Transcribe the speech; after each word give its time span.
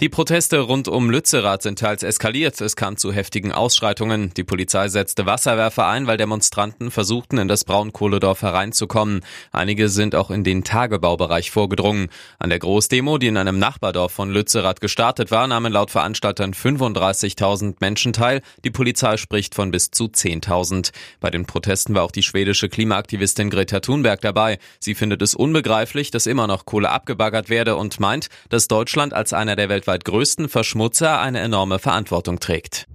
Die 0.00 0.08
Proteste 0.08 0.60
rund 0.60 0.88
um 0.88 1.10
Lützerath 1.10 1.62
sind 1.62 1.78
teils 1.78 2.02
eskaliert. 2.02 2.60
Es 2.60 2.76
kam 2.76 2.96
zu 2.96 3.12
heftigen 3.12 3.52
Ausschreitungen. 3.52 4.32
Die 4.34 4.44
Polizei 4.44 4.88
setzte 4.88 5.26
Wasserwerfer 5.26 5.86
ein, 5.86 6.06
weil 6.06 6.16
Demonstranten 6.16 6.90
versuchten, 6.90 7.38
in 7.38 7.48
das 7.48 7.64
Braunkohledorf 7.64 8.42
hereinzukommen. 8.42 9.20
Einige 9.52 9.88
sind 9.88 10.14
auch 10.14 10.30
in 10.30 10.44
den 10.44 10.64
Tagebaubereich 10.64 11.50
vorgedrungen. 11.50 12.08
An 12.38 12.50
der 12.50 12.58
Großdemo, 12.58 13.18
die 13.18 13.26
in 13.26 13.36
einem 13.36 13.58
Nachbardorf 13.58 14.12
von 14.12 14.30
Lützerath 14.30 14.80
gestartet 14.80 15.30
war, 15.30 15.46
nahmen 15.46 15.72
laut 15.72 15.90
Veranstaltern 15.90 16.54
35.000 16.54 17.76
Menschen 17.80 18.12
teil. 18.12 18.40
Die 18.64 18.70
Polizei 18.70 19.16
spricht 19.16 19.54
von 19.54 19.70
bis 19.70 19.90
zu 19.90 20.04
10.000. 20.04 20.92
Bei 21.20 21.30
den 21.30 21.46
Protesten 21.46 21.94
war 21.94 22.04
auch 22.04 22.12
die 22.12 22.22
schwedische 22.22 22.68
Klimaaktivistin 22.68 23.50
Greta 23.50 23.80
Thunberg 23.80 24.20
dabei. 24.20 24.58
Sie 24.80 24.94
findet 24.94 25.22
es 25.22 25.34
unbegreiflich, 25.34 26.10
dass 26.10 26.26
immer 26.26 26.46
noch 26.46 26.64
Kohle 26.64 26.90
abgebaggert 26.90 27.50
werde 27.50 27.76
und 27.76 28.00
meint, 28.00 28.28
dass 28.48 28.68
Deutschland 28.68 29.12
als 29.12 29.32
einer 29.32 29.56
der 29.58 29.68
weltweit 29.68 30.04
größten 30.04 30.48
Verschmutzer 30.48 31.20
eine 31.20 31.40
enorme 31.40 31.78
Verantwortung 31.78 32.40
trägt. 32.40 32.86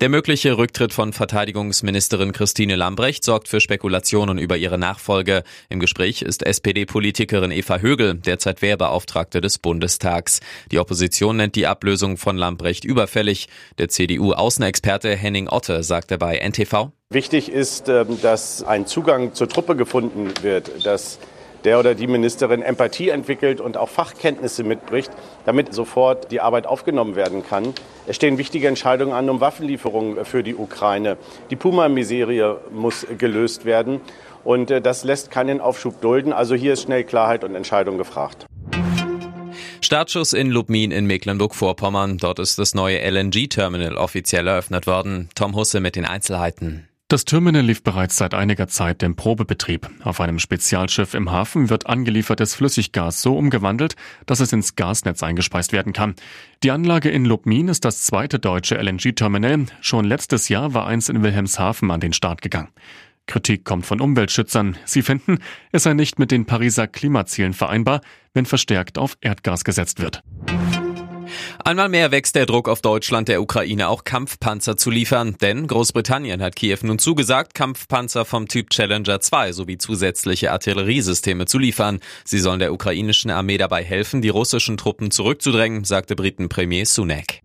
Der 0.00 0.10
mögliche 0.10 0.58
Rücktritt 0.58 0.92
von 0.92 1.14
Verteidigungsministerin 1.14 2.32
Christine 2.32 2.76
Lambrecht 2.76 3.24
sorgt 3.24 3.48
für 3.48 3.60
Spekulationen 3.60 4.36
über 4.36 4.58
ihre 4.58 4.76
Nachfolge. 4.76 5.42
Im 5.70 5.80
Gespräch 5.80 6.20
ist 6.20 6.44
SPD-Politikerin 6.44 7.50
Eva 7.50 7.78
Högel, 7.78 8.14
derzeit 8.14 8.60
Wehrbeauftragte 8.60 9.40
des 9.40 9.58
Bundestags. 9.58 10.40
Die 10.70 10.78
Opposition 10.78 11.38
nennt 11.38 11.56
die 11.56 11.66
Ablösung 11.66 12.18
von 12.18 12.36
Lambrecht 12.36 12.84
überfällig. 12.84 13.48
Der 13.78 13.88
CDU-Außenexperte 13.88 15.16
Henning 15.16 15.48
Otte 15.48 15.82
sagte 15.82 16.18
bei 16.18 16.36
NTV. 16.38 16.90
Wichtig 17.08 17.48
ist, 17.50 17.88
ähm, 17.88 18.18
dass 18.20 18.62
ein 18.64 18.86
Zugang 18.86 19.32
zur 19.32 19.48
Truppe 19.48 19.76
gefunden 19.76 20.34
wird, 20.42 20.84
dass 20.84 21.18
der 21.66 21.78
oder 21.78 21.94
die 21.94 22.06
Ministerin 22.06 22.62
Empathie 22.62 23.10
entwickelt 23.10 23.60
und 23.60 23.76
auch 23.76 23.88
Fachkenntnisse 23.88 24.64
mitbricht, 24.64 25.10
damit 25.44 25.74
sofort 25.74 26.30
die 26.30 26.40
Arbeit 26.40 26.66
aufgenommen 26.66 27.16
werden 27.16 27.44
kann. 27.44 27.74
Es 28.06 28.16
stehen 28.16 28.38
wichtige 28.38 28.68
Entscheidungen 28.68 29.12
an 29.12 29.28
um 29.28 29.40
Waffenlieferungen 29.40 30.24
für 30.24 30.42
die 30.42 30.54
Ukraine. 30.54 31.18
Die 31.50 31.56
Puma-Miserie 31.56 32.58
muss 32.72 33.06
gelöst 33.18 33.64
werden. 33.64 34.00
Und 34.44 34.70
äh, 34.70 34.80
das 34.80 35.02
lässt 35.02 35.32
keinen 35.32 35.60
Aufschub 35.60 36.00
dulden. 36.00 36.32
Also 36.32 36.54
hier 36.54 36.74
ist 36.74 36.82
schnell 36.82 37.02
Klarheit 37.02 37.42
und 37.42 37.56
Entscheidung 37.56 37.98
gefragt. 37.98 38.46
Startschuss 39.80 40.32
in 40.32 40.50
Lubmin 40.50 40.92
in 40.92 41.06
Mecklenburg-Vorpommern. 41.06 42.18
Dort 42.18 42.38
ist 42.38 42.58
das 42.58 42.74
neue 42.74 42.98
LNG-Terminal 42.98 43.96
offiziell 43.96 44.46
eröffnet 44.46 44.86
worden. 44.86 45.28
Tom 45.34 45.56
Husse 45.56 45.80
mit 45.80 45.96
den 45.96 46.04
Einzelheiten. 46.04 46.88
Das 47.08 47.24
Terminal 47.24 47.62
lief 47.62 47.84
bereits 47.84 48.16
seit 48.16 48.34
einiger 48.34 48.66
Zeit 48.66 49.00
im 49.04 49.14
Probebetrieb. 49.14 49.88
Auf 50.02 50.20
einem 50.20 50.40
Spezialschiff 50.40 51.14
im 51.14 51.30
Hafen 51.30 51.70
wird 51.70 51.86
angeliefertes 51.86 52.56
Flüssiggas 52.56 53.22
so 53.22 53.38
umgewandelt, 53.38 53.94
dass 54.26 54.40
es 54.40 54.52
ins 54.52 54.74
Gasnetz 54.74 55.22
eingespeist 55.22 55.72
werden 55.72 55.92
kann. 55.92 56.16
Die 56.64 56.72
Anlage 56.72 57.08
in 57.08 57.24
Lubmin 57.24 57.68
ist 57.68 57.84
das 57.84 58.02
zweite 58.02 58.40
deutsche 58.40 58.74
LNG-Terminal. 58.74 59.66
Schon 59.80 60.04
letztes 60.04 60.48
Jahr 60.48 60.74
war 60.74 60.88
eins 60.88 61.08
in 61.08 61.22
Wilhelmshaven 61.22 61.92
an 61.92 62.00
den 62.00 62.12
Start 62.12 62.42
gegangen. 62.42 62.70
Kritik 63.26 63.64
kommt 63.64 63.86
von 63.86 64.00
Umweltschützern. 64.00 64.76
Sie 64.84 65.02
finden, 65.02 65.38
es 65.70 65.84
sei 65.84 65.94
nicht 65.94 66.18
mit 66.18 66.32
den 66.32 66.44
Pariser 66.44 66.88
Klimazielen 66.88 67.52
vereinbar, 67.52 68.00
wenn 68.34 68.46
verstärkt 68.46 68.98
auf 68.98 69.16
Erdgas 69.20 69.62
gesetzt 69.62 70.00
wird. 70.00 70.24
Einmal 71.64 71.88
mehr 71.88 72.10
wächst 72.10 72.34
der 72.34 72.46
Druck 72.46 72.68
auf 72.68 72.80
Deutschland, 72.80 73.28
der 73.28 73.42
Ukraine 73.42 73.88
auch 73.88 74.04
Kampfpanzer 74.04 74.76
zu 74.76 74.90
liefern, 74.90 75.36
denn 75.40 75.66
Großbritannien 75.66 76.42
hat 76.42 76.56
Kiew 76.56 76.78
nun 76.82 76.98
zugesagt, 76.98 77.54
Kampfpanzer 77.54 78.24
vom 78.24 78.48
Typ 78.48 78.70
Challenger 78.70 79.20
2 79.20 79.52
sowie 79.52 79.78
zusätzliche 79.78 80.52
Artilleriesysteme 80.52 81.46
zu 81.46 81.58
liefern. 81.58 82.00
Sie 82.24 82.38
sollen 82.38 82.60
der 82.60 82.72
ukrainischen 82.72 83.30
Armee 83.30 83.58
dabei 83.58 83.82
helfen, 83.82 84.22
die 84.22 84.28
russischen 84.28 84.76
Truppen 84.76 85.10
zurückzudrängen, 85.10 85.84
sagte 85.84 86.16
Briten-Premier 86.16 86.86
Sunak. 86.86 87.40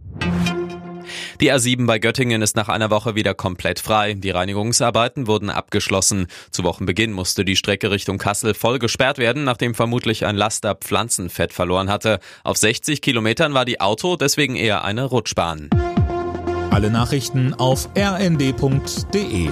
Die 1.41 1.51
A7 1.51 1.87
bei 1.87 1.97
Göttingen 1.97 2.43
ist 2.43 2.55
nach 2.55 2.69
einer 2.69 2.91
Woche 2.91 3.15
wieder 3.15 3.33
komplett 3.33 3.79
frei. 3.79 4.13
Die 4.13 4.29
Reinigungsarbeiten 4.29 5.25
wurden 5.25 5.49
abgeschlossen. 5.49 6.27
Zu 6.51 6.63
Wochenbeginn 6.63 7.11
musste 7.11 7.43
die 7.43 7.55
Strecke 7.55 7.89
Richtung 7.89 8.19
Kassel 8.19 8.53
voll 8.53 8.77
gesperrt 8.77 9.17
werden, 9.17 9.43
nachdem 9.43 9.73
vermutlich 9.73 10.23
ein 10.23 10.35
Laster 10.35 10.75
Pflanzenfett 10.75 11.51
verloren 11.51 11.89
hatte. 11.89 12.19
Auf 12.43 12.57
60 12.57 13.01
Kilometern 13.01 13.55
war 13.55 13.65
die 13.65 13.81
Auto 13.81 14.17
deswegen 14.17 14.55
eher 14.55 14.83
eine 14.83 15.05
Rutschbahn. 15.05 15.71
Alle 16.69 16.91
Nachrichten 16.91 17.55
auf 17.55 17.89
rnd.de 17.97 19.49